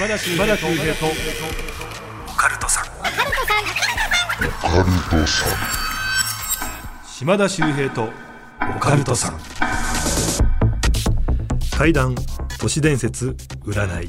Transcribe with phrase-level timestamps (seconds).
[0.00, 0.46] 島田秀平
[0.94, 1.04] と。
[2.26, 2.84] オカルトさん。
[7.06, 8.08] 島田秀平と。
[8.76, 9.38] オカルトさん。
[11.76, 12.14] 怪談
[12.58, 13.36] 都市伝説
[13.66, 14.08] 占い。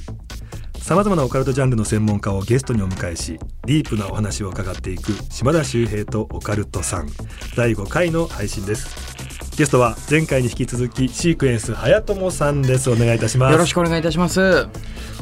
[0.79, 7.09] さまざまなオカルトジャンルの専門家をゲストにお迎えしディープなお話を伺っていく島田秀平とオカルトさん。
[7.57, 8.95] 第5回の配信です。
[9.57, 12.89] ゲストは前回に引き続きシークエンス早友さんです。
[12.89, 13.51] お願いいたします。
[13.51, 14.69] よろしくお願いいたします。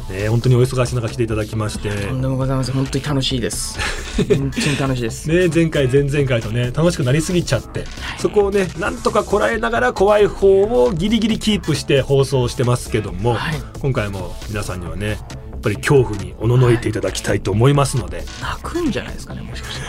[0.10, 2.76] ね本当にお忙しい中来ていただきましてとんでもございません。
[2.76, 3.78] 本当に楽しいです。
[4.18, 5.30] 本当に楽しいです。
[5.30, 7.86] ね、前回前々回とね楽しくなりすぎちゃって、
[8.18, 19.80] そこをねなんとかこらえながら怖い方をギリギリキープして放送してますけども、はい今回も皆さんにはねやっぱり恐怖におののいていただきたいと思いますので、泣くんじゃないですかね、もしかし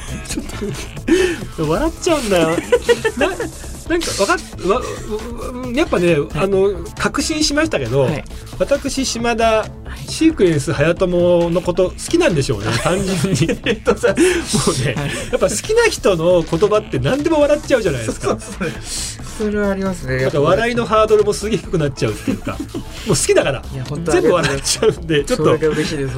[1.58, 1.66] たら。
[1.68, 2.50] 笑っちゃうんだよ
[3.90, 8.24] ななんかわかっわわやっぱね、あの確信しましたけど、はい。
[8.58, 9.66] 私島田
[10.08, 13.46] シークエンス早友のこと好きなんでしょうね単純に。
[13.54, 14.94] もうね
[15.32, 18.38] やっぱ好きな人の言葉って何でも笑っちゃうじゃないですか。
[18.38, 18.70] それ。
[19.58, 20.18] はありますね。
[20.22, 22.58] なんか笑いのハードルもすげえ低くなっちゃうっていうかも
[23.06, 23.62] う好きだから。
[24.04, 25.44] 全部笑っちゃうんでちょっと。
[25.44, 25.58] 本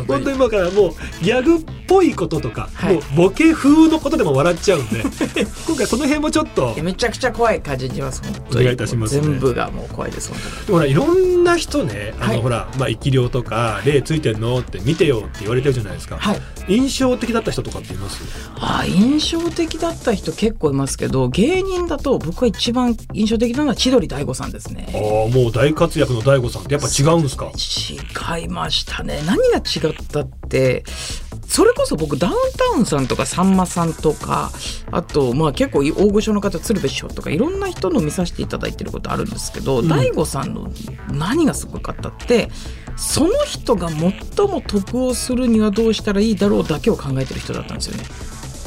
[0.06, 0.27] 当に。
[0.27, 2.94] に今からもうギャグっぽいこととか、はい。
[2.94, 5.02] もうボケ風のことでも笑っちゃうんで
[5.66, 8.22] 今回その辺もちょっとめちゃくちゃ怖い感じにします。
[8.24, 10.32] おに願いいたしますね全部がもう怖いです。
[10.70, 14.58] ほらいろんな人ねあの、はいほら、まあ、生き量とか霊ついてんの？
[14.58, 16.41] って見てよって言われてるじゃないですか、はい。
[16.69, 18.22] 印象的だった人とかっています？
[18.56, 24.86] あ印象的だった人結構いますけど芸人だと僕は一番印象的なのは千鳥大悟さんですあね。
[24.94, 27.50] あもう大活躍の大悟さんってやっぱ違うんですか？
[28.36, 30.84] 違いましたね何が違ったって
[31.53, 34.50] それこそ僕ダウンタウンさんとかさんまさんとか
[34.91, 40.72] あとまあ結構大御所の方鶴瓶師匠とかいろんな人の見させていただいてることあるんですけど、うん大悟さんの
[41.11, 42.48] 何がすごかったって
[42.97, 44.00] その人が最
[44.47, 48.05] も得をするにはどうしたらいいだろうだけを考えてる人だったんですよね。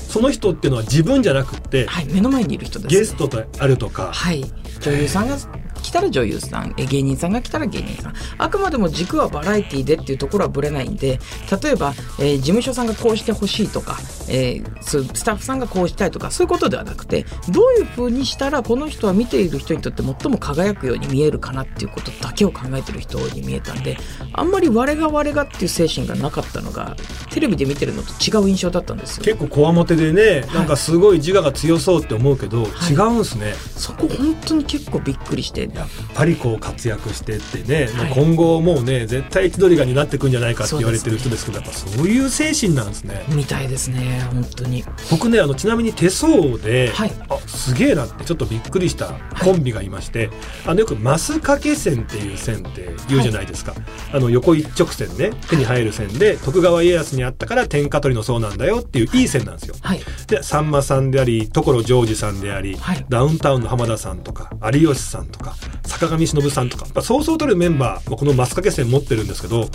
[0.07, 2.99] その人っていうのは自分じゃなくってはい目の前にいる人です、ね。
[2.99, 4.45] ゲストとあるとかはい
[4.81, 5.47] 女優さんが来
[5.95, 8.13] たら女優さんえ芸人さんが来たら芸人さん。
[8.37, 11.19] あくまでも軸はバラエティでっていうところはぶれないんで
[11.63, 13.97] 例えば、えー事務所さんがこうしてほしいとか、
[14.27, 23.97] えースタッフさんがこうしたいとかそういうことではなくてどういう風にしたらこの人は見ている人にとって最も輝くように見えるかなっていうことだけを考えてる人に見えたんで
[24.33, 26.95] あんまり我が我がっていう精神がなかったのが
[27.31, 29.23] テレビで見てるのと違う印象だったんですよ。
[29.23, 32.93] 結構こわもてでね、なんかすごい自我が強そうって思うけど、はい。
[32.93, 33.53] 違うんすね。
[33.75, 38.11] そこ本当に結構びっくりしてやっぱりこう活躍してってね、はい。
[38.11, 43.25] 今後もうね絶対千鳥が担ってくんじゃないかって言われてる人ですけどやっぱそういう精神なんですね。
[43.29, 44.83] みたいですね本当に。
[45.09, 47.11] 僕ねあのちなみに手相で、はい。
[47.29, 49.13] あすげえなってちょっとびっくりした
[49.43, 50.29] コンビがいまして、
[50.65, 53.73] あのよくマス掛け線っていう線って言うじゃないですか、
[54.13, 59.75] あの横一直線ね手に入る線で徳川家康にあったから天下取りの層なんだよっていういい線なんですよ。
[59.81, 60.01] はい。
[60.27, 63.05] でさんまさんであり所ジョージさんであり、はい。
[63.09, 69.69] ダウンタウンの浜田さんとか有吉さんとか坂上忍さんとか、まあ、そうそう取るメンバーもこのマス掛け線持ってるんですけど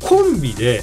[0.00, 0.82] コンビで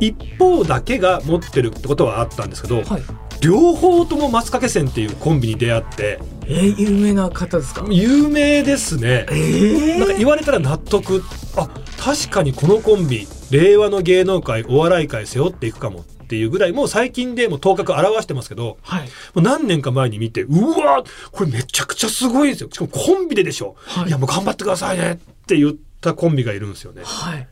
[0.00, 3.02] 一方だけが持ってるってことはあったんですけど、はい。
[3.40, 7.84] 両方ともマス掛け線っていうコンビに出会ってえー、有名な方ですか？
[7.90, 9.26] 有名ですね。
[9.30, 11.22] えなんか言われたら納得。
[11.56, 11.68] あ
[11.98, 16.00] 確かにこのコンビ令和の芸能界お笑い界背負っていくかも。
[16.00, 19.02] っていうぐらいもう最近でもう頭角表してますけどはい。
[19.04, 22.68] もう何年か前に見てうわこれめちゃくちゃすごいですよ。
[22.72, 24.08] しかもコンビででしょ、はい。
[24.08, 25.16] い、やもう頑張ってくださいねっ
[25.46, 27.02] て言ったコンビがいるんですよね。
[27.04, 27.48] はい。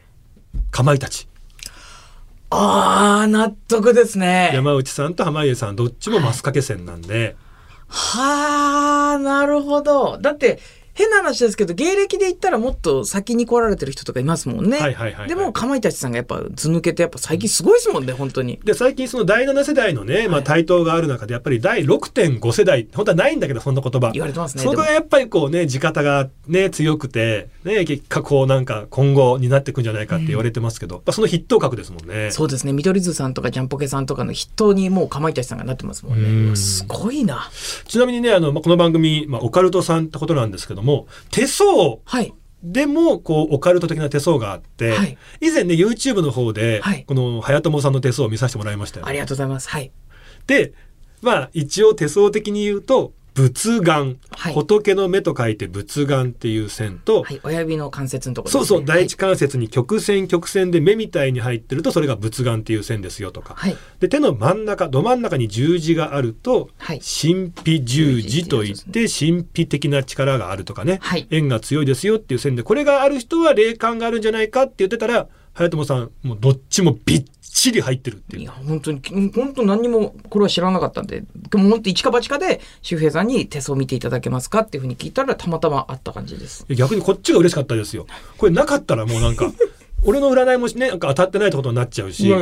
[0.70, 1.28] かまいたち。
[2.50, 4.50] あー納得ですね。
[4.54, 7.36] 山内さんと濱家さんどっちもマス掛け線なんで、
[7.88, 10.18] はあなるほど。
[10.18, 10.58] だって
[10.94, 15.28] 変な話ですけど芸歴で言ったらもっと先に来られてる人とかいますもんね、はいはいはいはい。
[15.28, 18.60] でもかまいたちさんがやっぱ図抜けてやっぱ最近すごいですもんね本当に。
[18.64, 24.10] で最近その第7世代のね、まあ、台頭がある中でやっぱり第6.5世代本当はないんだけどそんな言葉。
[24.12, 32.30] 言われてますねそこがやっぱりこうね地方がね強くてね結果こうなんか今後になっていくんじゃないかって言われてますけど、やっぱその筆頭格ですもんね。
[32.30, 32.72] そうですね。
[32.72, 36.56] 見取り図さんとかジャンポケさんとかの筆頭にもうかまいたちさんがなってますもんね。
[36.56, 37.50] すごいな。
[37.86, 42.32] ちなみにねあの、まあ、この番組、まあ、オカルトさんってことなんですけども手相はい。
[42.62, 45.18] でもこうオカルト的な手相があって、はい。
[45.40, 47.04] 以前ね YouTube の方で、はい。
[47.04, 49.12] この早友さんの手相を見させてもらいましたよあ。
[49.12, 49.68] りがとうございます。
[49.68, 49.92] はい。
[50.46, 50.72] で
[51.20, 54.54] まあ一応手相的に言うと仏眼、はい。
[54.54, 57.40] 仏の目と書いて仏眼っていう線と、はい。
[57.42, 63.76] 親指の関節のところそうそう、第一はい関節に曲線曲線で目みたいに入ってるとそれが仏眼っていう線ですよとか、はい。
[64.00, 67.00] で手の真ん中ど真ん中に十字があると、はい。
[67.00, 71.26] 神秘十字といって神秘的な力があるとかね、はい。
[71.30, 79.00] 縁が強いですよっていう線でこれがある人は霊感があるんじゃないかって言ってたら早友さんもうどっちもびっちり入ってるっていういや、本当に、
[79.32, 81.20] 本当何にも、これは知らなかったんで、
[81.54, 86.66] もう本当一か八かで、周平さんに手相見ていただけますかっていうふうに聞いたら、たまたまあった感じです。
[86.68, 88.06] 逆にこっちが嬉しかったですよ
[88.36, 89.52] これなかったらもうなんか
[90.04, 92.32] 俺の占いもねなんか当たってないってことになっちゃうし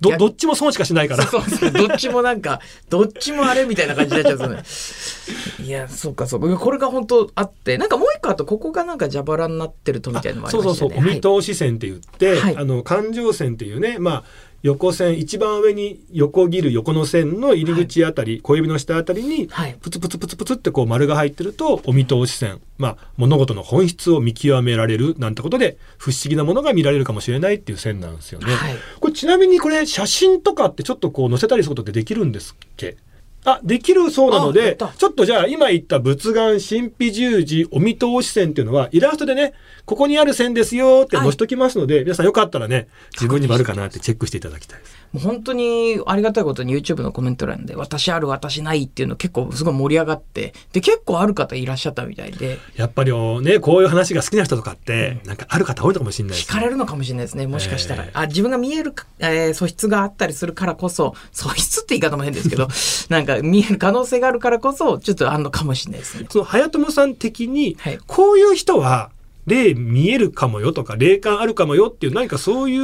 [0.00, 1.26] どどっちも損しかしないから。
[1.26, 1.70] そうそう。
[1.70, 4.62] どっちもなんか、どっちもあれみたいな感じになっちゃうね。
[5.64, 6.58] いや、そうかそうか。
[6.58, 10.96] これが本当あって、なんかもう一個あと、ここがなんか蛇腹になってるとみたいなのもありそうましたよね。
[10.96, 12.56] そうそうお見通し線って言って、はい。
[12.56, 13.98] あの環状線っていうね。
[13.98, 14.24] まあ
[14.62, 19.76] 横線一番上に横切る横の線の入り口あたり、小指の下あたりにはい。
[19.80, 22.60] プツプツプツプツってこう丸が入ってるとお見通し線。
[22.76, 28.52] まあ物事の本質を見極められるなんてことで不思議なものが見られるかもしれないっていう線なんですよね。
[28.52, 28.74] はい。
[29.00, 32.96] これちなみにこれ写真とかってちょっとこう載せたりすることってできるんですっけ？
[33.44, 39.54] あできるそうなのでちょっとじゃあ今言った仏眼神秘十字お見通し線っていうのはイラストでね
[39.86, 44.99] ここにある線ですよって載せときますので、皆さんよかったらね自分にもあるかなってチェックしていただきたいです。
[45.12, 53.12] もう本当にありがたいことに YouTube のコメント欄で、私ある、私ないっていうの結構すごい盛り上がって、で、結構ある方いらっしゃったみたいで、やっぱり
[53.42, 56.52] ねこういう話が好きな人とかって、なんかある方多いのかもしれないですね。
[56.52, 57.46] 聞かれるのかもしれないですね。
[57.46, 58.04] もしかしたら。
[58.04, 62.68] ええあ、自分が見えるか、えー素質があったりするからこそ、素質って言い方も変ですけど、
[63.08, 66.26] なんか見える可能性があるからこそ、ちょっとあんのかもしれないですね。
[66.30, 69.10] その早友さん的に、はいこういう人は
[69.50, 72.80] 霊見えるかもよとか霊感あるかもよっていう何かそういう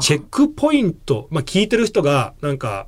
[0.00, 2.86] チェックポイント、まあ、聞いてる人がなんか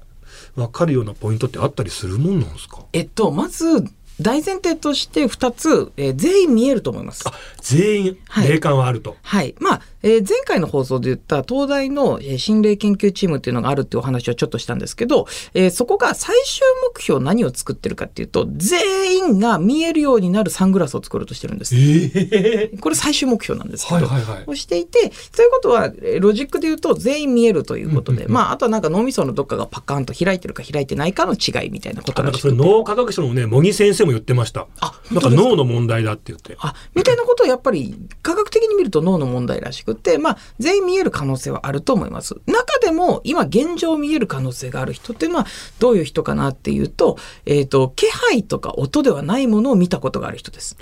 [0.55, 2.79] 分かるようなポイントってあったりするもんなんですか？
[2.95, 3.85] えっと、まず、
[4.19, 7.25] 大前提として2つ、えー全員見えると思います。
[7.29, 9.17] あ全員はい霊感はあると。
[9.23, 9.55] はい。
[9.61, 16.63] まあ、えー前回の放送で言った東大の、えー心霊研究チームっていうのがあるっていうお話をちょっとしたんですけど、えーそこが最終
[16.95, 21.75] 目標何を作ってるかっていうと、全員が見えるようになるサングラスを作ろうとしてるんです。
[21.77, 23.97] ええこれ最終目標なんですけど。
[23.97, 24.45] はいはいはい。
[24.47, 32.39] をしていて、ということは、えーロジックで言うと全員見えるということで、うんうんうんまあ、あとはなんか脳みそのどっかがパカーンと開いてるか開いてないかの違いみたいなことなんか。
[32.39, 34.67] それ脳科学者のね茂木先生も言ってました。
[34.81, 36.57] あ、なんか脳の問題だって言って。
[36.61, 42.35] あ、みたいなことをやっぱり科学的に見ると脳の問題らしくって、まあ全員見える可能性はあると思います。
[42.47, 45.47] 中でも今現状見える可能性がある人っていうのは
[45.79, 50.77] どういう人かなっていうと、えっ、と、気配とか音ではないものを見たことがある人です。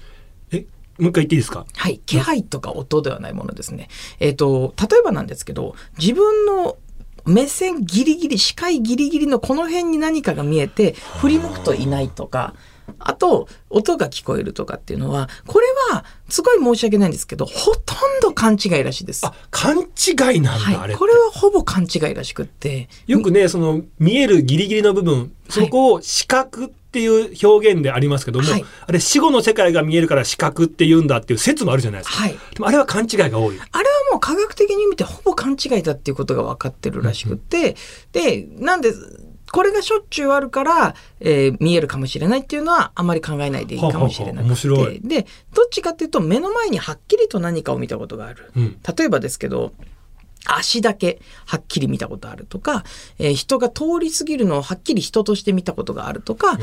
[0.51, 0.67] え
[0.99, 1.67] もう一回言っていいですか？
[1.75, 2.01] はい。
[2.06, 3.89] 気配とか音ではないものですね。
[4.21, 6.77] えっ、と、例えばなんですけど、自分の
[7.27, 12.55] 目線ギリギリ、視界ギリギリのこの辺に何かが見えて、振り向くといないとか、
[12.98, 19.26] あと、音が聞こえるとかっていうのは、これは、すごい申し訳ないんですけど、ほとんど勘違いらしいです。
[19.26, 20.88] あ勘違いなんだ、あはい。
[20.88, 22.88] れってこれはほぼ勘違いらしくって。
[23.06, 32.22] よくねその見えるギリギリの部分そこを視覚っていう表現でありますけども、はいあれ死後の世界が見えるから視覚って言うんだっていう説もあるじゃないですか。
[32.22, 32.32] はい。
[32.32, 33.58] でもあれは勘違いが多い。
[33.72, 37.76] あれはもう科学的に見てほぼ勘違いだっていうことが分かってるらしくて、
[38.12, 38.92] で、なんで、
[39.55, 44.69] これがしょっちゅうあるから、えー見えるかもしれないっていうのはあまり考えないでいいかもしれなくて。
[44.69, 48.51] はははで、どっちかっていうと目の前にはっきりと何かを見たことがある。
[48.56, 49.73] うん例えばですけど、
[50.46, 52.85] 足だけはっきり見たことあるとか、
[53.19, 56.58] えー人が通り過ぎるのをはっきり人として見たことがあるとか、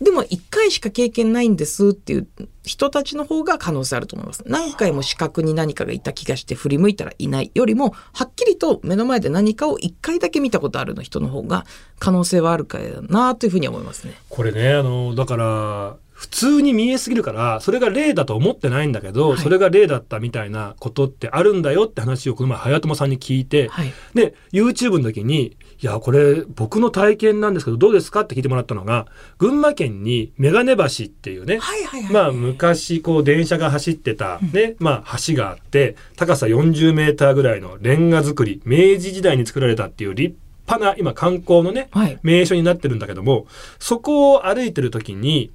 [0.00, 2.28] でも一回しか経験ないんですっていう
[2.62, 4.42] 人たちの方が可能性あると思います。
[4.46, 11.64] 何回も視覚に何かがいた気がして振り向いたらいないよりも、はっきりと目の前で何かを一回だけ見たことあるの人の方が
[11.98, 12.78] 可能性はあるか
[13.08, 14.14] なというふうに思いますね。
[14.28, 23.92] これねあのだから普通に見えすぎるからそれが霊だと思ってないんだけど、はいそれが霊だったみたいなことってあるんだよって話をこの前早友さんに聞いて、はい。
[24.14, 29.06] で YouTube の時に「いやこれ僕の体験なんですけどどうですか?」って聞いてもらったのが
[29.36, 32.12] 群馬県に眼鏡橋っていうね、はいはいはい。
[32.12, 40.34] まあ昔こう電車が走ってたね、まあ橋があって高さ40メーターぐらいのレンガ造り明治時代に作られたっていう立
[40.66, 42.18] 派な今観光のねはい。
[42.22, 43.46] 名所になってるんだけども
[43.78, 45.50] そこを歩いてる時に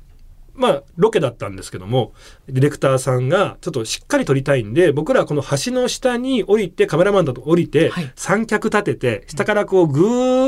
[0.54, 2.14] まあロケだったんですけども
[2.48, 8.12] ディレクターさんがちょっとしっかり撮りたいんで僕らはこの橋の下に降りてカメラマンだと降りて、はい。
[8.16, 10.06] 三脚立てて下からこうぐ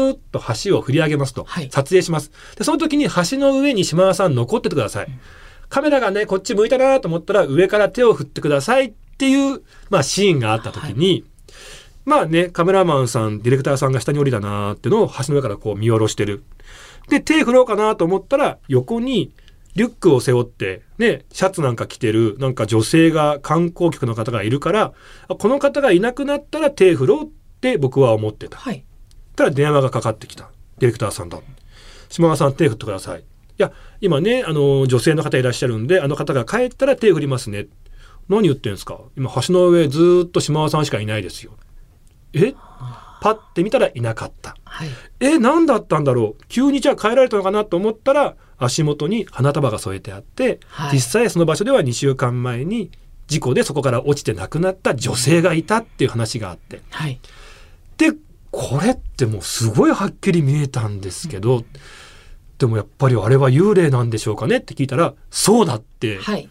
[0.10, 1.70] ーっと橋を振り上げますと、はい。
[1.72, 2.32] 撮影します。
[2.58, 5.08] でその時に橋の上に島田さん残っててください、
[5.70, 11.26] カメラがねこっち向いたなと思ったら上から手を振ってくださいっていう、まあ、シーンがあった時に、
[12.06, 16.44] まあねカメラマンさんディレクターさんが下に降りたなーっていうのを橋の上からこう見下ろしてる。
[17.10, 19.32] で手振ろうかなと思ったら横に
[19.76, 24.94] リュックを背負ってねシャツなんか着てるなんか女性が観光客の方がいるから
[25.28, 27.30] あこの方がいなくなったら手振ろうっ
[27.62, 28.58] て僕は思ってた。
[28.58, 28.86] はい。
[29.36, 30.52] たら電話がかかってきた。
[30.78, 31.40] ディレクターさんだ
[32.10, 33.24] 島田さん手振ってくださいい
[33.58, 37.68] や今ねあの女性の方いらっしゃるんであの方が帰ったら手振りますね
[38.30, 39.00] 何言ってんすか？
[39.18, 41.54] 今橋の上ずーっと島田さんしかいないですよ
[42.34, 42.54] え？
[43.22, 44.58] パッて見たらいなかった。
[44.66, 44.90] はい。
[45.20, 45.38] え？
[45.40, 46.44] 何だったんだろう？
[46.48, 47.64] 急にじゃあ帰られたのかな？
[47.64, 52.92] と思ったら足元に花束が添えてあって、はい実際その場所では2週間前に
[53.28, 57.20] 事故でそこから落ちて亡くなった女性がいたっていう話があってはい。
[57.98, 58.12] で
[58.52, 61.64] これってもうすごいはっきり見えたんですけど、
[62.60, 66.50] でもやっぱりあれは幽霊なんでしょうかねって聞いたらそうだってはい。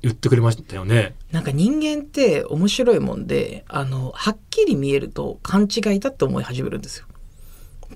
[0.00, 1.16] 言ってくれましたよね。
[1.32, 7.06] なんか人間って面白いもんで、あの、はっきり見えると勘違いだって思い始めるんですよ。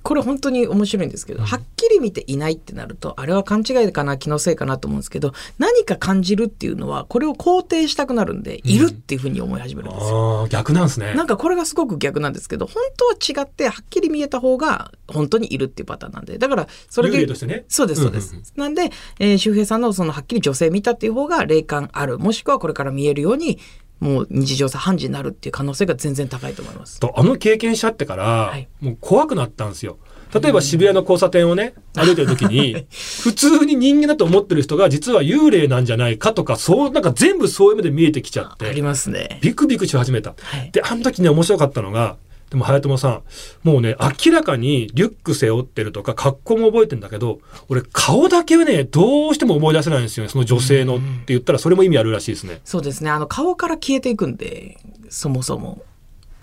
[0.02, 10.40] これ本当に面白いんですけど、はっきり見ていないってなると、あれは勘違いかな、気のせいかなと思うんですけど、何か感じるっていうのは、これを肯定したくなるんで、いるっていうふうに思い始めるんですよ。
[10.40, 11.14] ああ逆なんですね。
[11.14, 16.38] なんかこれがすごく逆なんですけど、本当は違って、はっきり見えた方が、本当にいるっていうパターンなんで。
[16.38, 17.18] だから、それ幽で。
[17.20, 17.64] 霊としてね。
[17.68, 18.34] そうです、そうです。
[18.34, 22.18] んんんなんで、えー周平さんのそのはっきり女性見たっていう方が霊感ある。
[22.18, 23.58] もしくはこれから見えるように、
[24.02, 26.98] もう日常茶飯事になるっていう可能性が全然高いと思います。
[26.98, 29.98] とあの経験しちゃってから、いもう怖くなったんですよ。
[30.34, 32.86] 例えば渋谷の交差点をね歩いてる時に
[33.22, 39.38] 普通に人間だと思ってる人が実は幽霊なんじゃないかとかそうなんか全部そういう目で見えてきちゃっありてますね。
[39.42, 40.30] ビクビクし始めた。
[40.30, 40.70] はい。
[40.72, 42.16] であの時ね面白かったのが
[42.52, 43.22] でも早友さん
[43.64, 52.60] もうね明らかにリュック背負ってるとか格好も覚えてんだけど俺顔だけはねどうしても思い出せないんですよねその女性のって言ったらそれも意味あるらしいですね。
[52.64, 53.10] そうですね。
[53.10, 54.78] あの、顔から消えていくんで、
[55.08, 55.82] そもそも。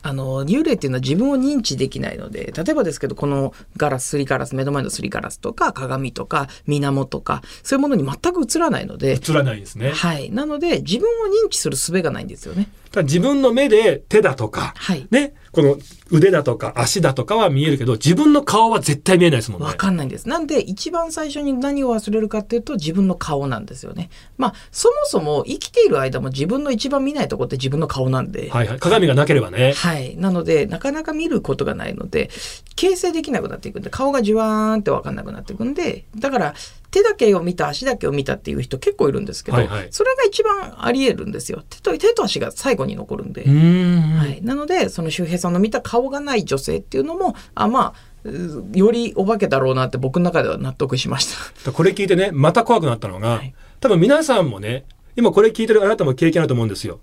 [0.02, 9.92] あの、幽霊っていうのは自分を認知できないので、例えばですけど、このガラス、すりガラス、目の前のすりガラスとか、鏡とか、水面とか、そういうものに全く映らないので、映らないですね。
[9.92, 10.32] はい。
[10.32, 12.70] なので、自分を認知する術がないんですよね。
[12.92, 15.08] ただ自分の目で手だとか、はい。
[15.12, 15.78] ね、この
[16.12, 19.68] 腕だとか足だとかは見えるけど、自分の顔は絶対見えないですもんね。
[19.68, 20.28] わかんないんです。
[20.28, 24.10] なんで、一番最初に何を忘れるかっていうと、自分の顔なんですよね。
[24.38, 28.50] まあ、そもそも生きている間も自分の一番見ないとこって自分の顔なんで。
[28.50, 28.80] はいはい。
[28.80, 29.74] 鏡がなければね。
[29.74, 30.16] はい。
[30.18, 32.30] なので、なかなか見ることがないので、
[32.76, 36.54] 形成できなくなっていくんで、顔がじわーんってわかんなくなっていくんで、だから、
[36.92, 41.64] 手だけを見た、足だけを見たっていう人結構いるんですけど、はいはいそれが一番あり得るんですよ。
[41.70, 43.44] 手と手と足が最後に残るんで。
[43.44, 44.42] はい。
[44.44, 51.28] なので、その周平さんの見た顔がない女性っていうのも、あ、まあ、うよりお化けだろうなって僕の中では納得しまし
[51.64, 51.72] た。
[51.72, 54.84] これ聞いてね、また怖くなったのが、はい多分皆さんもね、
[55.16, 57.00] 今これ聞いてるあなたも経験あると思うんですよ。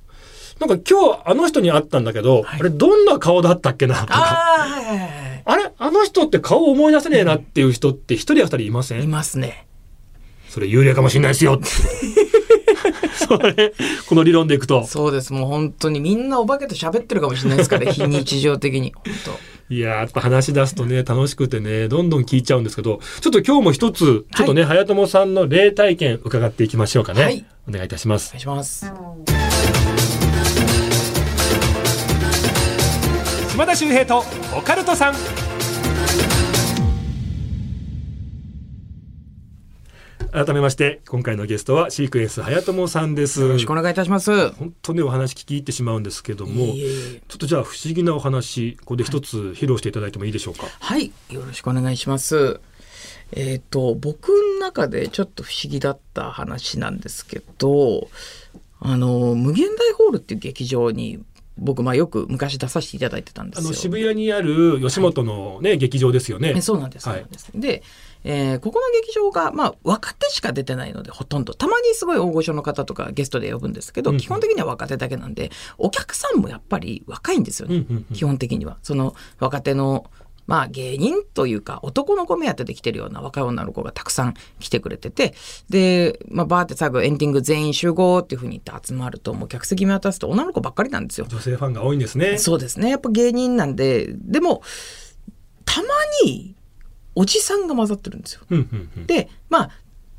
[0.61, 4.15] なんか今日あの人に会ったんだけど、はいあれどんな顔だったっけなとか。
[4.15, 5.73] ああ、はいはいはいあれ？
[5.79, 9.07] あの人って顔思い出せねえなっていう人って一人や二人いませはい。
[9.07, 9.66] ますね。
[10.57, 11.67] それ幽霊かもしれないですよって。
[13.13, 13.75] それ、
[14.09, 14.87] この理論でいくと。
[14.87, 15.35] そうです。
[15.35, 18.95] もう本当にみんなお化けと喋ってるかもしれないですから、 非日常的に。
[18.95, 19.15] 本
[19.69, 19.75] 当。
[19.75, 27.23] いやーやっぱ話し出すとね、楽しくてね、どんどん聞いちゃうんですけど、ちょっと今日も一つ、ちょっとね、早友さんの霊体験伺っていきましょうかね。
[27.23, 28.41] はいお願いいたしますお願い。
[28.41, 28.91] します。
[33.51, 34.25] 島田秀平と
[34.57, 35.15] オカルトさん。
[40.33, 43.41] 改めまして、今回のゲストはシークエンス早友さんです。
[43.41, 44.51] よろしくお願いいたします。
[44.51, 50.67] 本当にお話聞き入ってしまうんですけども、ちょっとじゃあ不思議なお話、ここで一つ披露していただいてもいいでしょうか？
[50.81, 52.61] はい、よろしくお願いします。
[53.33, 58.09] えっ、と、僕の中でちょっと不思議だった話なんですけど、
[58.79, 61.21] あの、無限大ホールっていう劇場に、
[61.59, 63.69] 僕、まあよく昔出させていただいてたんですよ。
[63.69, 66.55] あの渋谷にある吉本のね、劇場ですよね。
[66.57, 67.09] えそうなんです。
[67.09, 67.83] はいで
[68.25, 71.55] えーここの劇場が、まあ、若手しか出てないので、ほとんど。
[71.55, 77.77] たまにすごい大御所の方とかゲストで呼ぶんですけど、うんうん基本的には若手だけなんで、お客さんもやっぱり若いんですよね。
[77.77, 78.79] うんうんうん基本的には。
[78.83, 80.11] その若手の、
[80.47, 85.35] まあ芸人というか男の子目当てで来てるような若い女の子がたくさん来てくれてて、
[85.69, 91.27] で、まあバーって最後エンディング全員集合っていうふうに言って集まると、もう客席見渡すと女の子ばっかりなんですよ。
[91.29, 92.39] 女性ファンが多いんですね。
[92.39, 92.91] そうですね。
[92.91, 94.63] やっぱ芸人なんで、でも、
[95.65, 95.89] たま
[96.25, 96.55] に
[97.15, 98.43] おじさんが混ざってるんですよ。
[99.07, 99.71] で、まあ、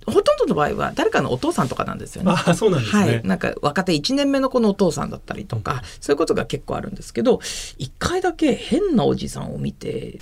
[0.08, 2.32] ほとんどの場合は誰かのお父さんとかなんですよね。
[2.32, 3.02] ああ、そうなんですね。
[3.02, 3.22] はい。
[3.24, 7.42] なんか若手1年目の子のお父さんだったりとか、そういうことが結構あるんですけど、
[7.78, 10.20] 一回だけ変なおじさんを見て、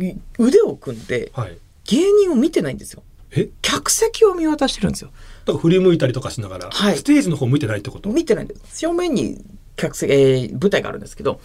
[0.00, 1.58] い腕を組んではい。
[1.84, 3.02] 芸人を見てないんですよ。
[3.30, 3.50] え？
[3.62, 5.10] 客席を見渡してるんですよ。
[5.44, 8.08] だから振り向いたりとかしながら、はいステージの方向いてないってこと？
[8.08, 8.78] 見てないんです。
[8.78, 9.44] 正面に
[9.76, 11.40] 客席、えー舞台があるんですけど、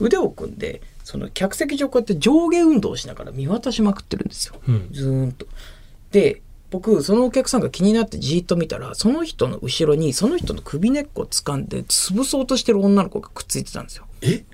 [0.00, 4.54] 腕を組んで、その客席上こうやって上下運動をしながら見渡しまくってるんですよ。
[4.68, 4.88] うん。
[4.92, 5.46] ずーんと。
[6.12, 14.06] で、僕、そのお客さんが気になってじーっと見たら、その人の後ろに、その人の首根っこを掴んで、潰そうとしてる女の子がくっついてたんですよ。
[14.22, 14.44] え？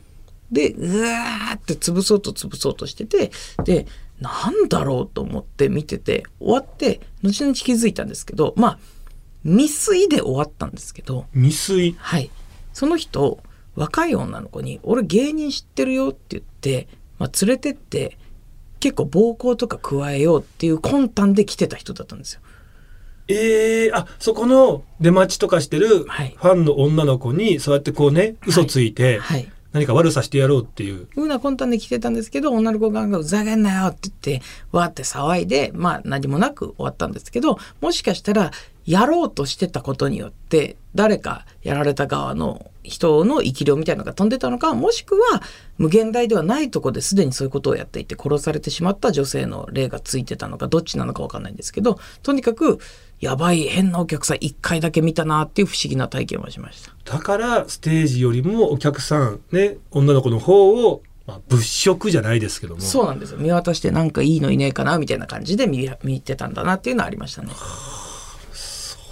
[0.53, 3.31] で、うわーって潰そうと潰そうとしてて、
[3.65, 3.87] で、
[4.21, 8.79] なんだろうと思って見てて、終わって、後々気づいたんですけど、まあ、
[9.43, 11.97] 未遂で終わったんですけど、未遂？
[11.99, 12.31] はい。
[12.73, 13.41] その人、
[13.77, 16.87] 若い女の子に「俺芸人知ってるよ」って言って、
[17.19, 18.17] まあ、連れてって
[18.85, 22.41] 結構暴行とか加えようっていう魂胆で来てた人だったんですよ。
[23.29, 26.37] ええあそこの出待ちとかしてるフはい。
[26.39, 29.49] ァンの女の子にそうやってこうね嘘ついてはい。
[29.73, 38.53] 何か悪さしてやろうっていう、ふうな魂胆で来てたんですけど女の子側が「ふざけんなよ」って言ってわーって騒いでまあ何もなく終わったんですけどもしかしたら
[38.87, 45.43] やろうとしてたことによって誰かやられた側の人の生き量みたいなのが飛んでたのかもしくは
[45.79, 52.79] 無限大ではないとこですでにそういうことをやっていて殺されてしまった女性の霊がついてたのかどっちなのか分かんないんですけどとにかく
[53.21, 56.93] やばい変なお客さん一回だけ見たなっていう不思議な体験をしました。
[57.11, 67.53] だからステージよりもお客さんね女の子の方を、まあ、物色じゃないですけどもそうなんですよ見渡してなんかいいのいねえかなみたいな感じで見見てたんだなっていうのはありましたね。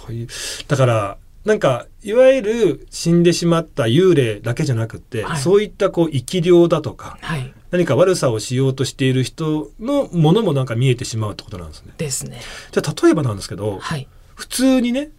[0.05, 0.27] そういう
[0.67, 11.93] だからなんかいわゆる死んでしまった幽霊だけじゃなくて、はいそういったこう生き量だとかはい何か悪さをしようとしている人のものもなんか見えてしまうってことなんですね。
[11.97, 12.39] ですね。
[12.71, 14.07] じゃあ例えばなんですけど、はい。
[14.35, 15.09] 普通にね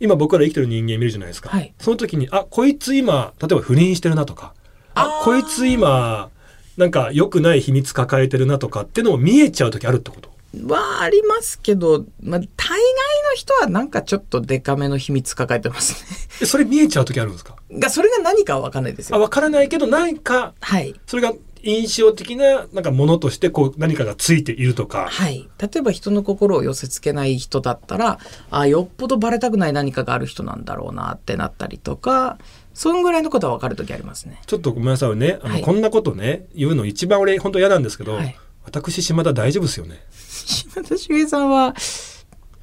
[0.00, 4.54] 今僕ら生きてる人間見るじゃないですか、はいその時にあこいつ今例えば不倫してるなとか
[4.94, 6.30] あこいつ今
[6.76, 10.30] なんか良くない秘密抱えてるなとかっていうのも見えちゃう時あるってこと？
[10.66, 17.56] はありますけど、まあ、大概の人はなんかちょっとデカめの秘密抱えてますえそれ見えちゃう時あるんですか？
[17.70, 17.80] ね。
[17.80, 19.16] が、それが何かは分かんないですよ。
[19.16, 20.94] あ分からないけど何かはい。
[21.06, 25.48] それが印象的ななんかものとしてこう何かがついているとかはい。
[25.58, 28.18] 例えば人の心を寄せ付けない人だったら、
[28.50, 32.38] あよっぽどバレたくない何かがある人なんだろうなってなったりとか、
[32.74, 34.40] そんぐらいのことは分かる時ありますね。
[34.46, 38.36] ちょっとごめんなさいねあの、はいこんなことね言うの一番俺本当嫌なんですけど、はい
[38.68, 40.00] 私島田大丈夫ですよね。
[40.10, 41.74] 島田秀平さんは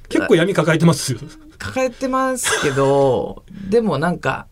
[0.08, 1.16] 結構闇抱えてます
[1.58, 4.46] 抱えてますけど、でもなんか、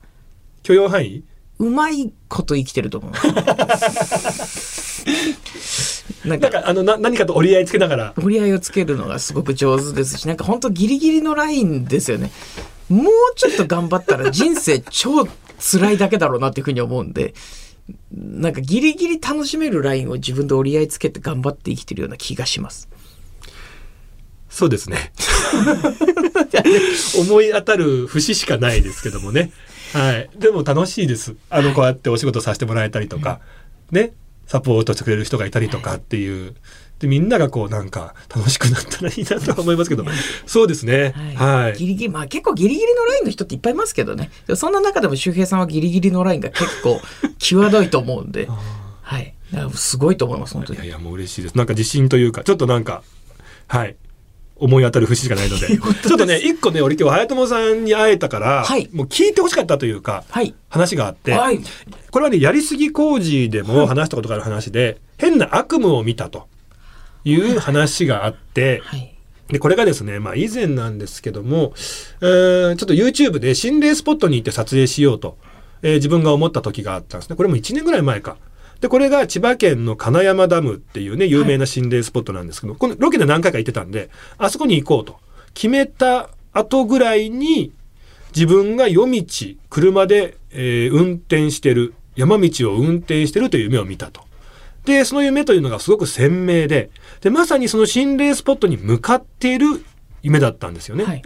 [0.63, 1.23] 許容範囲？
[1.61, 3.13] うまいこと生きてると思う。
[6.27, 8.15] なんかなんかあのな何かと折り合いつけながら。
[8.17, 12.33] 折り合いをつけるのがすごく上手ですしなんか本当ギリギリのラインですよね。
[12.89, 17.35] もうちょっと頑張ったら人生超辛いだけだろうなっていうふうに思うんで
[18.13, 22.89] なんかギリギリ楽しめるラインを自分で折り合いつけて頑張って生きてるような気がします
[24.55, 25.11] そうですね。
[27.19, 29.51] 思い当たる節しかないですけどもね。
[29.93, 30.31] はい。
[30.39, 31.35] でも楽しいです。
[31.51, 33.41] あの、こうやってお仕事させてもらえたりとか、
[33.91, 34.13] ね、
[34.47, 36.55] サポートしてくれる人がいたりとかっていう。
[36.99, 40.05] で、みんながこうなんか楽しくなったらいいなとは思いますけど、
[40.47, 41.13] そうですね。
[41.37, 41.79] はい。
[41.79, 47.01] ギリギリまあ結構ギリギリのラインの人っていっぱいいますけどねそんな中でも周平さんはギリギリのラインが結構
[47.39, 48.49] 際どいと思うんで
[49.03, 49.35] はい
[49.75, 51.57] すごいと思います本当にいやいや、もう嬉しいです。
[51.57, 53.03] なんか自信というか、ちょっとなんか、
[53.69, 53.97] はい。
[54.65, 55.67] 思い当たる節しかないので。
[55.77, 58.89] ちょっとね、一個ね、俺今日、早友さんに会えたから、はい。
[58.93, 60.55] もう聞いてほしかったというか、はい。
[60.71, 61.61] 話があって、はい。
[62.11, 66.49] これはね、やりすぎ工事でも話したことがある話で、変な悪夢を見たと
[67.25, 69.15] いう話があって、はい。
[69.49, 71.75] で、これがですね、まあ以前なんですけども、
[72.23, 75.37] えーちょっと YouTube で心霊スポットに行って撮影しようと、
[75.83, 77.37] えー自分が思った時があったんですね。
[77.37, 78.37] これも1年ぐらい前か。
[78.85, 85.19] で、これが千葉県の金山ダムっていうね、有名な心霊スポットなんですけど、このロケで何回か行ってたんで、あそこに行こうと
[85.55, 87.73] 決めた後ぐらいに、
[88.37, 89.25] 自分が夜道、
[89.71, 94.21] 車で、えー運転してる、山道を運転してるという夢を見たと。
[94.85, 96.91] で、その夢というのがすごく鮮明で、
[97.23, 99.83] で、まさにその心霊スポットに向かっている
[100.23, 101.05] 夢だったんですよね。
[101.05, 101.23] はい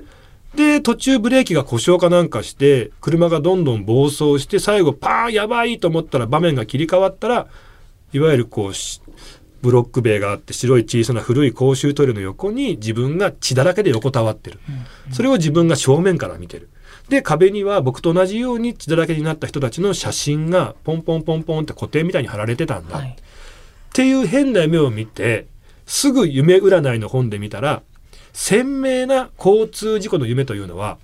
[0.59, 7.47] で、途中ブレーキが故障かなんかして、車がどんどん暴走して、最後パーンやばいと思ったら場面が切り替わったら、
[8.13, 9.01] いわゆるこうし、
[9.63, 14.59] ブロック塀があって白い小さな古い公衆トイレの横に自分が血だらけで横たわってる。
[15.13, 16.69] それを自分が正面から見てる。
[17.09, 22.97] で、壁には僕と同じように血だらけになった人たちの写真がポンポンポンポンって固定みたいに貼られてたんだ。
[22.97, 23.17] はい
[23.89, 25.47] っていう変な夢を見て、
[25.87, 27.83] すぐ夢占いの本で見たら、
[28.39, 30.99] 鮮明な交通事故の夢というのは、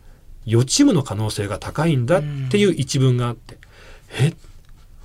[0.47, 3.59] 予知夢の可能性が高いんだっていう一文があって、
[4.21, 4.33] え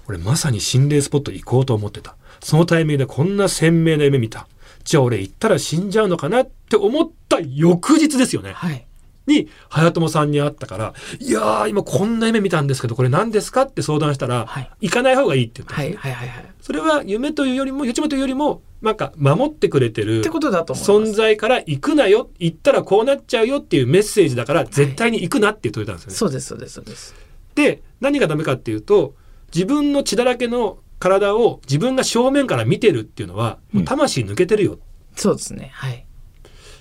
[0.07, 2.15] 俺まさに心霊スポット行こうと思ってた。
[2.39, 4.47] そのタイミングでこんな鮮明な夢見た。
[4.83, 8.53] じゃあ俺行ったら死んじゃうのかなって思った翌日ですよね。
[8.53, 8.85] はい
[9.25, 26.15] に、早友さんに会ったから、いやー、今こんな夢見たんですけど、これ何ですかって相談したら、はい行かない方がいいって言ったんですねはいはいはいはいそれは夢というよりも、予知夢というよりも、なんか守ってくれてる存在から行くなよ、行ったらこうなっちゃうよっていうメッセージだから、絶対に行くなって言ってくれたんですよね。
[26.15, 27.15] そうですそうですそうです
[27.55, 29.15] で、何がダメかっていうと、
[29.53, 34.79] 自分の血だらけの体を自分が正面から見てるっていうのは、もう魂抜けてるよ。
[35.15, 36.05] そうですねはい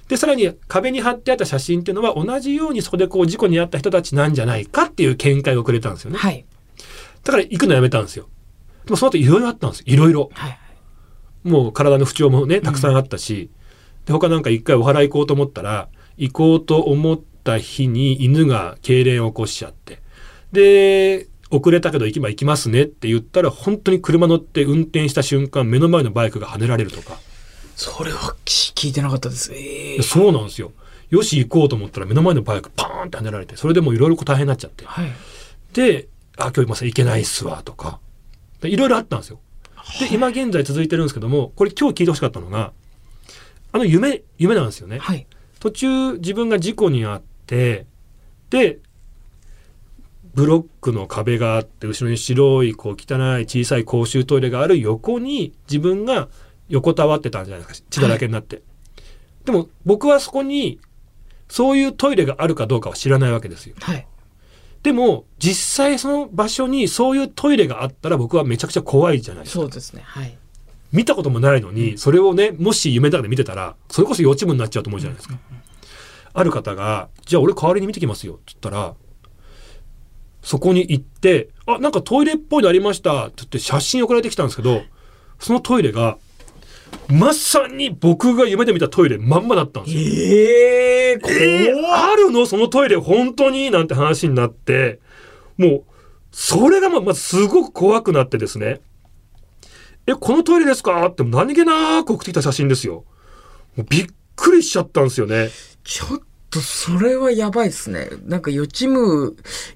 [0.07, 6.19] で、さらに壁に貼ってあった写真っていうのは同じようにそこでこう事故に遭った人たちなんじゃないかっていう見解をくれたんですよね。
[6.19, 6.47] はい
[7.25, 8.29] だから行くのやめたんですよ。
[8.87, 9.85] でもその後いろいろあったんですよ。
[9.89, 10.31] いろいろ。
[10.33, 10.59] はい。
[11.45, 13.51] もう体の不調もね、たくさんあったし、
[14.07, 20.01] で、他なんか一回お祓い行こうと思ったら、行こうと思った日に犬が痙攣を起こしちゃって。
[20.53, 27.19] で、遅れたけど行きま行きますねって言ったら、本当に車乗って運転した瞬間、目の前のバイクが跳ねられるとか。
[27.77, 29.53] それは聞いてなかったです。
[29.55, 30.73] ええでそうなんですよ。
[31.11, 34.85] よし行こうと思ったら目の前のバイクパーンって跳ねられて、それでもういろいろ大変になっちゃって。
[34.85, 35.11] はい。
[35.73, 38.01] で、あ、今日まさ行けないっすわ、とか。
[38.61, 39.41] でいろいろあったんですよ。
[40.01, 42.73] で、今現在続いてるんですけども、これ今日聞いてほしかったのが、
[43.73, 44.99] あの夢、夢なんですよね。
[44.99, 45.27] はい。
[45.61, 47.87] 途中自分が事故に遭って、
[48.51, 48.79] で、
[50.35, 56.29] ブロックの壁があって、後ろに白い、こう汚い小さい公衆トイレがある横に自分が
[56.69, 57.89] 横たわってたんじゃないですか。
[57.91, 58.63] 血だらけになって。
[59.45, 60.79] でも僕はそこに、
[61.49, 63.75] そういうトイレがあるかどうかは知らないわけですよ。
[63.81, 64.07] はい。
[64.83, 69.61] でも、実際その場所にそういうトイレがあったら僕はめちゃくちゃ怖いじゃないですか。
[69.63, 70.03] そうですね。
[70.05, 70.39] はい。
[70.93, 75.39] 見たこともないのに、それをね、もし夢の中で見てたら、それこそ予知夢になっちゃうと思うじゃないですか。
[76.33, 78.95] ある方が、じゃあ俺代わりに見てきますよ、って言ったら、
[80.43, 84.83] そこに行って、あ、なんかトイレっぽいのありました、って言って写真送られてきたんですけど、
[85.39, 86.17] そのトイレが、
[87.09, 90.03] まさに僕が夢で見たトイレまんまだったんですよ。
[90.03, 92.45] えええーあるの？
[92.45, 93.71] そのトイレ本当に？
[93.71, 95.01] なんて話になって、
[95.57, 95.85] もう、
[96.31, 98.81] それがままずすごく怖くなってですね。
[100.07, 101.07] え、このトイレですか？
[101.07, 103.05] って何気なく送ってきた写真ですよ。
[103.77, 105.49] もうびっくりしちゃったんですよね。
[105.85, 106.21] ちょっ
[106.51, 108.11] とそれはやばいですね。
[108.27, 108.99] なんか予知夢、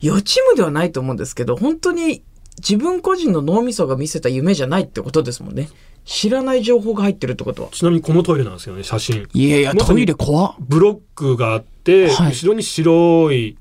[0.01, 2.23] 予知夢ではないと思うんですけど、本当に
[2.59, 5.69] 自分個人の脳みそが見せた夢じゃないってことですもんね。
[6.05, 7.69] 知らない情報が入ってるってことは？
[7.71, 9.29] ちなみにこのトイレなんですよね、写真。
[9.33, 10.55] いやいやまさに怖っ。
[10.59, 13.57] ブロックがあって、はい後ろに白い、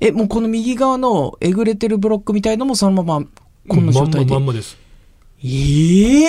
[0.00, 3.26] え、もうこの右側のえぐれてるブロックみたいのもそのまま、
[3.68, 4.18] こんな状態で。
[4.18, 4.78] まんままんまです。
[5.42, 6.28] ええ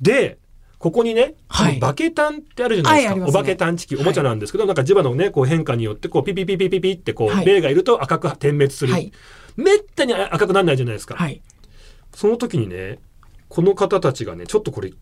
[0.00, 0.38] で、
[0.78, 3.12] ここにね、はいバケタンってあるじゃないですか。
[3.12, 8.92] はいすねお化け探知機、おもちゃなんですけど、なんか磁場のね、こう変化によって、こうピピピピピピってこう、はい霊がいると赤く点滅する。
[8.92, 9.12] はい
[9.54, 11.14] めったに赤くならないじゃないですか。
[11.14, 11.42] はい。
[12.14, 13.00] その時にね、
[13.52, 14.96] この方たちがね、ちょっとこれ、ど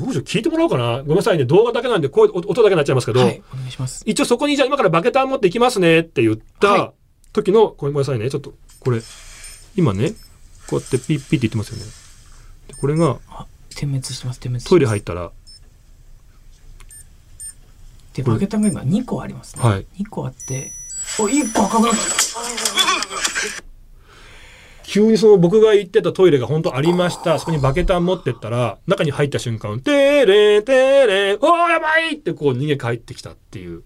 [0.00, 1.00] うしよう、聞いてもらおうかな。
[1.02, 3.42] ごめんなさいね、動画だけなんで、こう音だけになっちゃいますけど、はい。
[3.52, 4.04] お願いします。
[4.06, 6.92] 一応そこにじゃあ今からバケタン持っていきますねって言ったは
[7.34, 9.02] 時の、ごめんなさいね、ちょっと、これ、
[9.76, 10.12] 今ね、
[10.66, 11.84] こうやってピッピッって言ってますよね。
[12.68, 15.30] でこれが、あ、点滅してます、点滅トイレ入ったら、
[18.14, 19.62] で、バケタンが今2個ありますね。
[19.62, 20.72] はい2個あって、
[21.18, 23.69] お、1個赤くなった。
[24.90, 27.38] 急にその僕が行ってたトイレが本当ありました。
[27.38, 33.84] そこにバケタン持ってったら、中に入った瞬間、てーれーてーれー、おーやばいってこう逃げ帰ってきたっていう。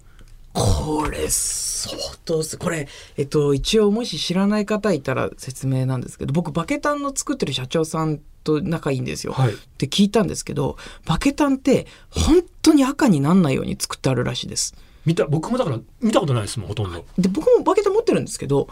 [0.54, 2.88] これ、相当す、これ、
[3.18, 9.34] えっと、一応もし知らない方いたら説明なんですけど、僕、バケタンの作ってる社長さんと仲いいんですよ。
[9.34, 14.74] はいって聞いたんですけど、バケタンって本当に赤になんないように作ってあるらしいです。
[15.04, 17.04] 見た、僕もだから見たことないですもん、ほとんど。
[17.18, 18.68] で、僕もバケタン持ってるんですけど、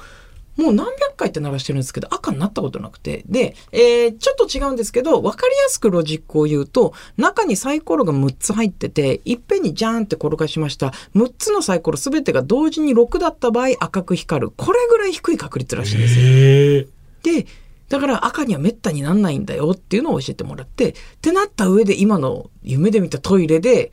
[0.56, 3.24] もう何百回って鳴らしてるんですけど、赤になったことなくて。
[3.26, 10.92] で、えーちょっと違うんですけど、わかりやすくロジックを言うと、中にサイコロが6つ入ってて、いっぺんにジャーンって転がしました。
[11.14, 14.52] 6つのサイコロすべてが同時に6だった場合赤く光る。
[14.56, 16.86] これぐらい低い確率らしいんですよ。
[17.22, 17.46] で、
[17.88, 23.92] だから赤にはめったになんないんだよっていうのを教えてもらって、ってなった上で今の夢で見たトイレで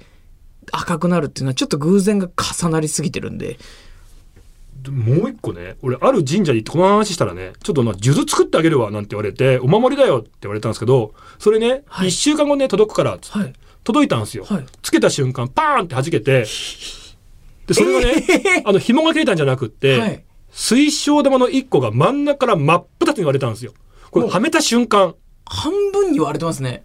[0.71, 3.59] 赤くなるっていうのはちょっと偶然が重なりすぎてるんで、で
[4.89, 13.53] もう一個ね、俺、ある神社に行ってこの話したらね、ちょっとな、数珠作ってあげるわ、なんて言われて、お守りだよって言われたんですけど、それね、一、はい週間後ね、届くから、つってはい。
[13.83, 14.45] 届いたんですよ。
[14.45, 16.45] はいつけた瞬間、パーンって弾けて、
[17.67, 23.73] で、それがね、あの、紐が切れたんじゃなくって、はい水晶玉の一個が真ん中から真っ二つに割れたんですよ。
[24.11, 25.15] これ、おはめた瞬間、
[25.45, 26.83] 半分に割れてますね。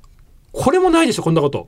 [0.53, 1.67] これもないでしょ、こんなこと。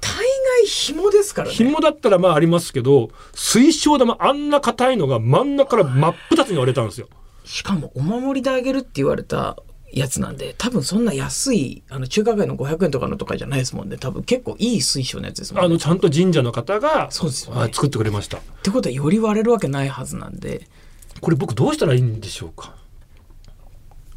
[0.00, 1.54] 大概紐ですからね。
[1.54, 7.08] 紐だったらまあありますけど、水晶玉あんな硬いのが真ん中から真っ二つに割れたんですよ。
[7.44, 9.56] しかもお守りであげるって言われた
[9.90, 13.96] やつなんで、多分そんな安い、あの中華街の500円とかのとかじゃないですもんね。
[13.96, 15.66] 多分結構いい水晶のやつですもんね。
[15.66, 18.38] あの、ちゃんと神社の方が、そうですよねはい作ってくれました。
[18.38, 20.68] ってことはより割れるわけないはずなんで、
[21.20, 22.74] これ僕どうしたらいいんでしょうか？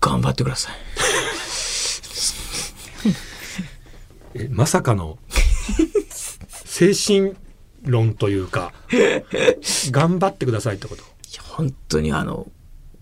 [0.02, 0.76] 頑張ってください。
[4.36, 5.18] えまさかの
[6.72, 7.36] 精神
[7.84, 8.72] 論というか
[9.92, 11.04] 頑張ってくださいってこと
[11.50, 12.50] 本当にあの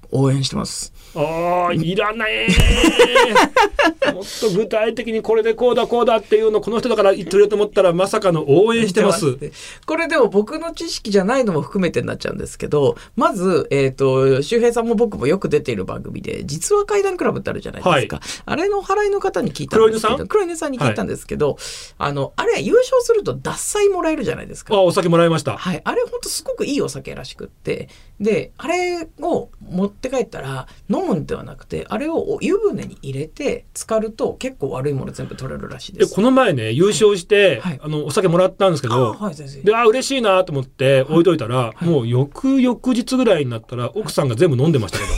[0.09, 0.91] 応援してます。
[1.15, 2.47] ああ、いらない。
[4.13, 9.37] もっと具体的にこれでこうだこうだっていうのこの人だから言ってると思ったらまさかの応援してます。
[9.85, 18.19] これでも僕の知識じゃないのも含めてになっちゃうんですけど、まず、えっ、と、周平さんも僕もよく出ている番組で、実は怪談クラブってあるじゃないですか。
[18.45, 20.27] あれの払いの方に聞いたんですけど、黒犬さん？
[20.27, 21.57] 黒犬さんに聞いたんですけど、
[21.97, 24.75] あの、あれは優勝すると脱菜もらえるじゃないですか。
[24.75, 25.57] あ、お酒もらいました。
[25.57, 36.09] はい、あれ本当すごくいいお酒らしくってであれを持って帰ったら飲むんではなくてあれを湯船に入れて浸かると結構悪いもの全部取れるらしいです。
[36.09, 37.79] でこの前ね優勝して、はい。
[37.81, 41.85] あのお酒もらったんですけあど、はいであ嬉しいなと思って置いといたら、い。
[41.85, 45.09] もう翌々日ぐらいになったら奥さんが全部飲んでましたけど。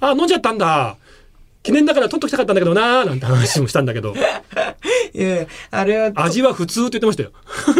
[0.08, 0.96] あ飲んじゃったんだ。
[1.62, 4.14] 記念だから取っときたかったんだけどなーなんて話もしたんだけど
[5.14, 7.32] いやいやあれは味は普通って言ってましたよ。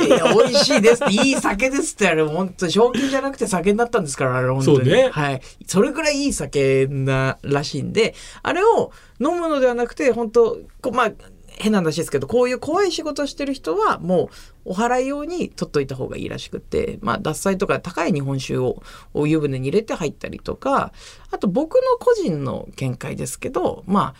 [0.06, 4.76] いや美味しいですっていい酒ですってあれ本当賞金じゃなくて酒になったんですからあれ本当に。
[4.78, 5.08] そうね。
[5.10, 5.42] はい。
[5.66, 10.58] それぐらいいい酒ならしいんであれを飲むのではなくて本当
[10.92, 11.12] まあ
[11.58, 14.30] 変な話ですけどこういう怖い仕事をしてる人はも
[14.64, 20.92] うお払い用に取っといた方がいいらしくってまあ獺祭とか高い日本酒をお湯船に入れて入ったりとか
[21.30, 24.14] あと僕の個人の見解ですけどまあ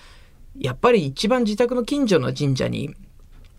[0.58, 2.94] やっぱり一番自宅の近所の神社に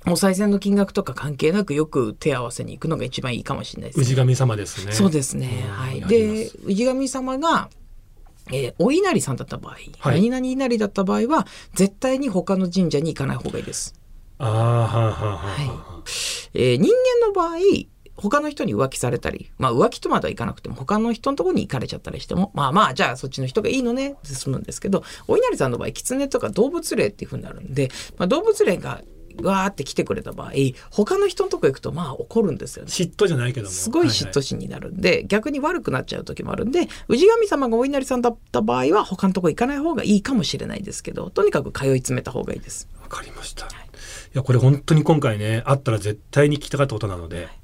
[0.06, 4.06] お賽銭の金額とか関係なくよく手合わせに行くのが一番いいかもしれないですね。
[4.06, 5.64] 氏神様ですねそうですね。
[5.66, 6.02] うんはい。
[6.02, 7.70] で氏神様が、
[8.52, 13.96] えーお稲荷さんだった場合、はい何々稲荷だった場合は、絶対に他の神社に行かない方がいいです。
[14.40, 16.04] ああはあはあはあはあ、
[16.54, 17.58] えー人間の場合、
[18.16, 29.02] 他の人に浮気されたり、まあ浮気とまではいかなくても、他の人のところに行かれちゃったりしても、まあまあ、じゃあそっちの人がいいのねって済むんですけど、お稲荷さんの場合、狐とか動物霊っていう風になるんで、まあ動物霊が
[29.42, 30.52] わーって来てくれた場合、
[30.92, 32.92] 他の人のとこ行くとまあ怒るんですよね。
[32.92, 42.88] 嫉妬じゃないけどもすごい嫉妬心になるんで、逆に悪くなっちゃう時もあるんで氏神様がお稲荷さんだった場合は他のとこ行かない方がいいかもしれないですけどとにかく通い詰めた方がいいです。
[43.02, 43.70] わかりました、い、
[44.34, 47.63] やこれ本当に今回ねあったら絶対に聞きたかったことなので、あと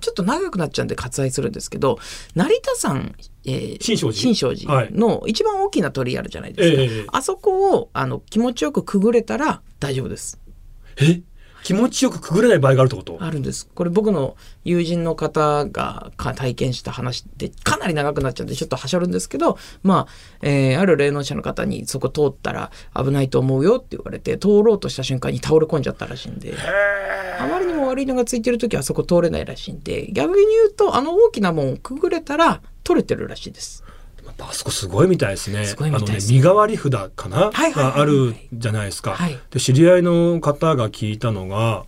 [0.00, 1.98] ちょっと長くなっちゃうんで割愛するんですけど
[2.34, 3.14] 成田山、
[3.46, 4.12] えー新勝寺。
[4.12, 7.06] 新勝寺の一番大きな鳥居あるじゃないですか、ええ。
[7.08, 10.38] あそこをあの気持ちよくくぐれたら大丈夫です。
[10.98, 11.22] え？
[11.62, 13.18] 気持ちよくくぐれない場合があるってこと？
[13.20, 13.68] あるんです。
[13.74, 26.54] これ僕の友人の方がか体験した話でかなり長くなっちゃうんでちょっとはしょるんですけど、まあ、えーある霊能者の方にそこ通ったら危ないと思うよって言われて通ろうとした瞬間に倒れ込んじゃったらしいんで、
[27.38, 33.81] あまりにも悪いのがついてる時はそこ通れないらしいんで、逆に言うとあの大きなもんをくぐれたら取れてるらしいです。
[34.40, 35.64] あそこすごいみたいですね。
[35.64, 39.12] すすあのね、身代わり札かな、はいはいはいがあるじゃないですか。
[39.12, 41.84] はいで、知り合いの方が聞いたのが、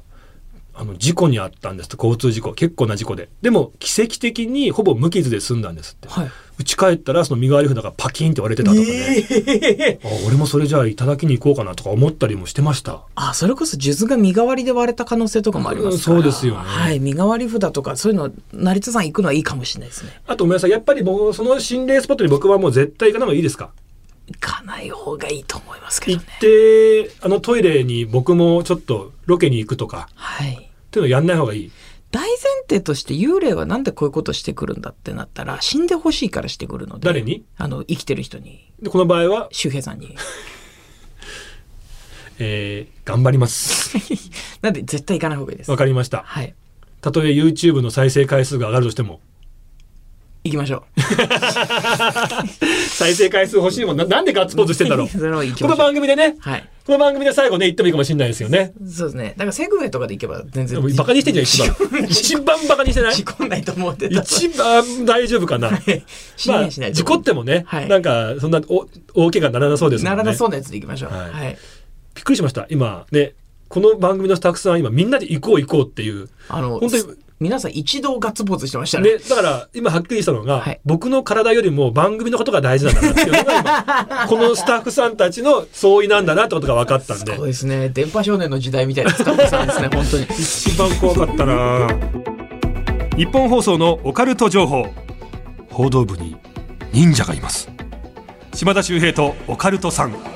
[0.76, 2.52] あの、事故にあったんですって、交通事故。
[2.52, 3.28] 結構な事故で。
[3.42, 6.08] でも、奇跡的にほぼ無傷で済んだんですって。
[6.08, 6.30] はい。
[6.58, 9.98] 家帰ったら、その身代わり札がパキンって割れてたとかね。
[10.04, 13.02] あ俺もそれじゃあいただきに行こうかなとか思ったりもしてました。
[13.14, 16.16] あ、それこそ数珠が身代わりで割れた可能性とかもありますから。
[16.16, 16.98] うんそうですよねはい。
[17.00, 20.10] 身代わり札とかそういうの、成田さん行くのはいいかもしれないですね。
[20.26, 20.70] あと、ごめんなさい。
[20.70, 23.70] やっぱり僕、その心霊スポットに僕はもう絶対行かない方がいいですか？
[24.26, 26.38] 行かない方がいいと思いますけ行っどね。
[26.40, 30.52] て、あのトイレに僕もちょっとロケに行くとか、はい。
[30.52, 30.56] っ
[30.90, 31.72] ていうのやんない方がいい。
[32.10, 32.36] 大前
[32.68, 37.44] 提として幽霊はなんでこういうことしてくるんだってなったら死んでほしいからしてくるので誰に？
[37.58, 40.14] あの生きてる人にでこの場合は、周平さんに
[42.38, 43.96] えー頑張ります。
[44.62, 46.22] なんで絶対行かない方がいいですわかりました。
[46.24, 46.54] はい
[47.00, 49.20] たとえ YouTube の再生回数が上がるとしても、
[50.44, 50.84] 行きましょ
[52.90, 54.04] 再生回数欲しいもんな。
[54.04, 55.08] なんでガッツポーズしてんだろう。
[55.10, 58.74] それは行きこのましょう番組でね、はいこの番組で最後ね、言ってもいいかもしれないですよね。
[58.86, 62.04] そうですねだからセグウェイとかで行けば全然でもバカにしてんじゃん、一番。
[62.10, 63.14] 一番バカにしてない？
[63.14, 65.70] 事故んないと思ってた一番大丈夫かな？
[66.36, 70.16] 支まあ、援しないと事故ってもね、はいなんか、そんなお大怪我にならなそうですもんね。
[70.18, 71.58] ならなそうなやつで行きましょうはいはい
[72.14, 72.66] びっくりしました。
[72.68, 73.32] 今、ね、
[73.68, 76.28] この番組のスタッフさん、今、みんなで行こう行こうっていう。
[76.50, 77.02] あの本当に
[77.40, 83.60] 皆さん一度ガッツポーズしてましたねね、だから、今はっきりしたのが、はい僕の体よりも番組のことが大事なんだなっていうのが
[84.08, 91.88] 今、 このスタッフさんたちの相違なんだなってことが分かったんでそう、ですね電波少年の時代みたいなスタッフさんですね 本当に一番怖かったな
[93.16, 94.86] 日本放送のオカルト情報。
[95.70, 96.36] 報道部に
[96.92, 97.68] 忍者がいます。
[98.54, 100.33] 島田秀平とオカルトさん。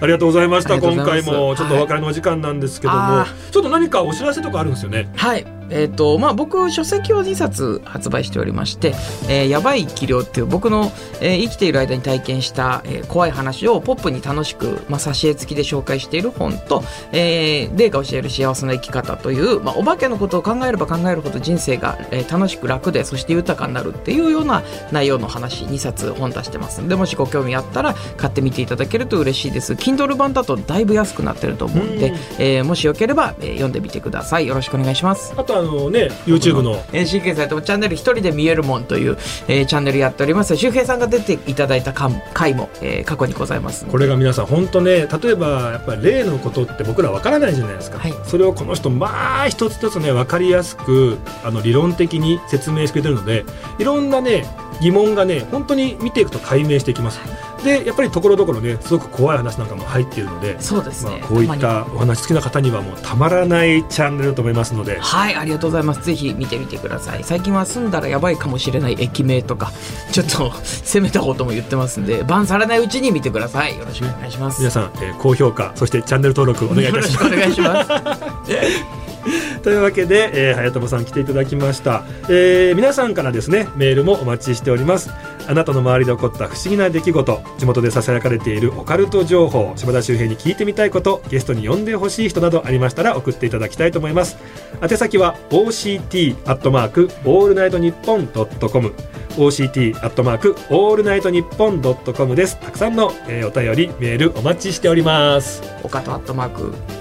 [0.00, 0.80] ありがとうございました。
[0.80, 5.08] 今回もちょっとお別れのお時間なんですけども、あちょっと何かお知らせとかあるんですよね。
[5.16, 5.59] はい。
[5.70, 8.94] えっ、と、まあ、僕、書籍を2冊発売しておりまして、
[9.28, 29.72] えーやばい器量っていう僕の、えー生きている間に体験した、えー怖い話をポップに楽しく、まあ、挿絵付きで紹介している本と、えー、霊が教える幸せな生き方という、まあ、お化けのことを考えれば考えるほど人生が、えー楽しく楽で、そして豊かになるっていうような内容の話、2冊本出してますんで、もしご興味あったら買ってみていただけると嬉しいです。
[29.74, 34.46] Kindle 版だとだいぶ安くなってると思うんで、うんえーもしよければ、えー読んでみてください。
[34.46, 35.34] よろしくお願いします。
[35.36, 39.16] あとあのね YouTube のえー、シーケンサイトもチャンネル一人で見えるもんという、
[39.48, 40.56] えーチャンネルやっております。
[40.56, 43.86] 周平さんが出ていただいた回回も、えー過去にございます。
[43.86, 53.44] これが皆さん本当ね例えばやっぱり例のことって僕らわからないじゃないですか、はいそれをこの人まあ一つ一つね分かりやすくあの理論的に説明してくれてるので
[53.78, 54.46] いろんなね
[54.80, 57.20] 疑問がね本当に見ていくと解明していきます
[57.64, 66.02] でやっぱりところどころねすごく怖い話なんかも入っているので、まあそうですね。、こういったお話好きな方にはもうたまらないチャンネルだと思いますのではい、ありがとうございます。
[66.02, 67.24] ぜひ見てみてください。
[67.24, 69.72] 最近は住んだらやばいかもしれない駅名とか、
[70.12, 70.52] ちょっと
[70.84, 73.78] 攻めたことも言ってますんで、バンされないうちに見てください。
[73.78, 74.60] よろしくお願いします。
[74.60, 78.90] 皆さん、えー高評価そしてチャンネル登録お願いいたしますよろしくお願いします。
[79.62, 85.10] というわけで、えー、早友さん来ていただきました、えー皆さんからですねメールもお待ちしております。
[85.48, 94.36] あなたの周りで起こった不思議な出来事地元でささやかれているオカルト情報島田周平に聞いてみたいことゲストに呼んでほしい人などありましたら送っていただきたいと思います。
[94.80, 98.92] 宛先は OCT アットマークオールナイトニッポンドットコム。
[99.36, 102.58] OCT アットマークオールナイトニッポンドットコムです。
[102.60, 105.62] たくさんの、えーお便りメールお待ちしております。
[105.82, 106.99] 岡とアットマーク。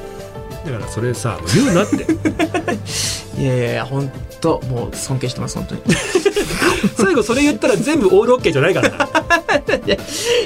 [0.66, 2.06] だからそれさ言うなって。
[3.40, 5.82] いやいやいや、本当もう尊敬してます、本当に。
[6.98, 9.10] 最後それ言ったら全部オールオッケーじゃないからな。
[9.86, 9.98] いや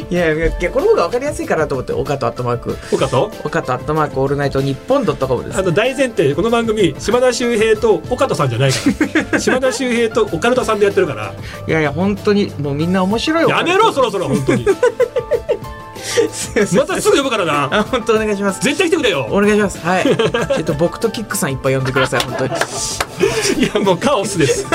[0.09, 2.77] いやいやこの方が分かりやすいかなと思って岡とアットマーク。
[2.91, 3.31] 岡と？
[3.43, 5.57] 岡とアットマークオールナイトニッポンドットコムです。
[5.57, 8.77] あの大前提この番組島田秀平と岡田さんじゃないか
[9.31, 9.39] ら。
[9.39, 11.33] 島田秀平とオカルトさんでやってるから。
[11.67, 14.67] いやいや本当にもうみんな面白いやめろそろそろ本当に
[16.75, 17.69] またすぐ呼ぶからな。
[17.79, 18.61] あ本当お願いします。
[18.61, 19.27] 絶対来てくれよ。
[19.31, 19.79] お願いします。
[19.79, 20.03] はい。
[20.05, 20.15] ちょ
[20.59, 22.53] っと僕とキックさんいっぱい呼んでください本当に。
[23.57, 24.65] いやもうカオスです。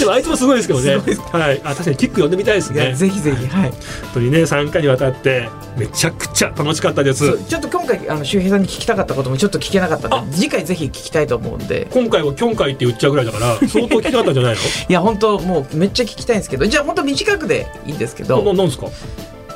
[0.00, 0.96] でもあいつもすごいですけどね
[1.32, 1.60] はい。
[1.64, 2.94] あ確かにキック呼んでみたいですね。
[2.94, 3.46] ぜひぜひ。
[3.46, 3.70] はい。
[3.70, 3.78] 本
[4.14, 7.38] 当にね3回にわたってめちゃくちゃ楽しかったです。
[7.48, 11.86] ちょっと今回あの周平さんに聞きたかったこともちょっと聞けなかったんで次回ぜひ聞きたいと思うんで。
[11.90, 18.86] 今回はキョン回って言っちゃうぐらいだから相当聞きたかったんじゃないいや本当もうめっちゃ聞きたいんですけどじゃあ本当短くでいいんですけのなどなんですか？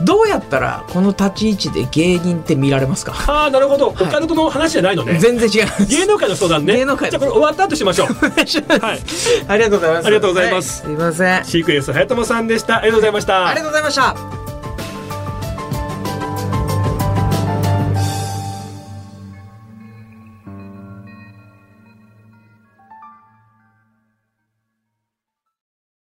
[0.02, 3.14] どうやったらこの立ち位置で芸人って見られますか？
[3.26, 4.08] ああなるほど、はい。
[4.08, 5.18] オカルトの話じゃないのね。
[5.18, 5.86] 全然違います。
[5.86, 6.76] 芸能界の相談ね。
[6.76, 8.08] 芸能界じゃあこれ終わった後しましょう。
[8.14, 8.98] はい。
[9.48, 10.06] ありがとうございます。
[10.06, 10.82] ありがとうございます。
[10.82, 11.44] はすいません。
[11.44, 12.78] シークエンス早友さんでした。
[12.78, 13.46] ありがとうございました。
[13.46, 14.43] ありがとうございました